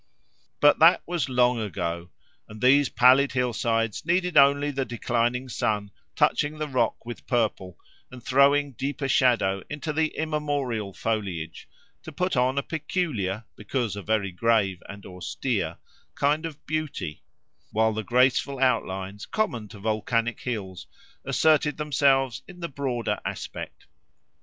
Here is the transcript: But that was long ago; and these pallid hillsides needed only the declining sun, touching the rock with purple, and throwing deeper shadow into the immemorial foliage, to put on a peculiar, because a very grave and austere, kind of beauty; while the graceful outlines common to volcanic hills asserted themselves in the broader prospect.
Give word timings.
But 0.59 0.79
that 0.79 1.03
was 1.05 1.29
long 1.29 1.59
ago; 1.59 2.09
and 2.47 2.59
these 2.59 2.89
pallid 2.89 3.33
hillsides 3.33 4.03
needed 4.03 4.35
only 4.35 4.71
the 4.71 4.83
declining 4.83 5.47
sun, 5.47 5.91
touching 6.15 6.57
the 6.57 6.67
rock 6.67 7.05
with 7.05 7.27
purple, 7.27 7.77
and 8.09 8.23
throwing 8.23 8.71
deeper 8.71 9.07
shadow 9.07 9.61
into 9.69 9.93
the 9.93 10.07
immemorial 10.17 10.91
foliage, 10.91 11.69
to 12.01 12.11
put 12.11 12.35
on 12.35 12.57
a 12.57 12.63
peculiar, 12.63 13.43
because 13.55 13.95
a 13.95 14.01
very 14.01 14.31
grave 14.31 14.81
and 14.89 15.05
austere, 15.05 15.77
kind 16.15 16.47
of 16.47 16.65
beauty; 16.65 17.21
while 17.71 17.93
the 17.93 18.03
graceful 18.03 18.57
outlines 18.57 19.27
common 19.27 19.67
to 19.67 19.77
volcanic 19.77 20.39
hills 20.39 20.87
asserted 21.25 21.77
themselves 21.77 22.41
in 22.47 22.59
the 22.59 22.67
broader 22.67 23.19
prospect. 23.23 23.85